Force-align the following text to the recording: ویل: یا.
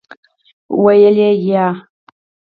ویل: 0.83 1.17
یا. 1.49 1.65